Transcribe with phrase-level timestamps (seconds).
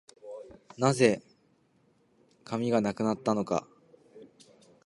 [0.79, 1.21] 何故、
[2.43, 3.67] 紙がなくなったのか